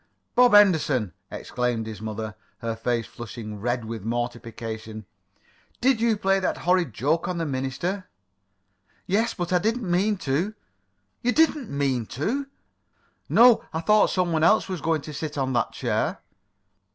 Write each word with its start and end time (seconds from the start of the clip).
"Bob 0.33 0.55
Henderson!" 0.55 1.13
exclaimed 1.29 1.85
his 1.85 2.01
mother, 2.01 2.33
her 2.57 2.75
face 2.75 3.05
flushing 3.05 3.59
red 3.59 3.85
with 3.85 4.03
mortification. 4.03 5.05
"Did 5.79 6.01
you 6.01 6.17
play 6.17 6.39
that 6.39 6.57
horrid 6.65 6.91
joke 6.91 7.27
on 7.27 7.37
the 7.37 7.45
minister?" 7.45 8.09
"Yes, 9.05 9.35
but 9.35 9.53
I 9.53 9.59
didn't 9.59 9.87
mean 9.87 10.17
to." 10.17 10.55
"You 11.21 11.31
didn't 11.33 11.69
mean 11.69 12.07
to?" 12.17 12.47
"No. 13.29 13.63
I 13.73 13.81
thought 13.81 14.09
some 14.09 14.31
one 14.31 14.43
else 14.43 14.67
was 14.67 14.81
going 14.81 15.01
to 15.01 15.13
sit 15.13 15.37
on 15.37 15.53
that 15.53 15.71
chair." 15.73 16.17